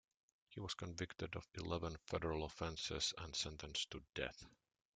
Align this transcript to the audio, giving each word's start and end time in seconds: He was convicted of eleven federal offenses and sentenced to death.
He 0.47 0.59
was 0.59 0.73
convicted 0.73 1.35
of 1.35 1.47
eleven 1.53 1.95
federal 2.07 2.43
offenses 2.43 3.13
and 3.19 3.35
sentenced 3.35 3.91
to 3.91 4.01
death. 4.15 4.47